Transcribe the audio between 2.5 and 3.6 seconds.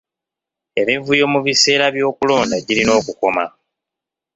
girina okukoma.